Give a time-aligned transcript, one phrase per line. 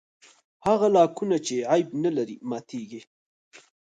[0.65, 3.01] هغه لاکونه چې عیب نه لري ماتېږي.